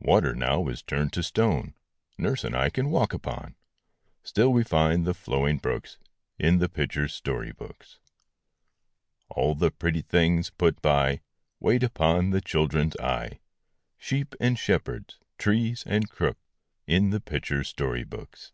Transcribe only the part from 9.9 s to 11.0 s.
things put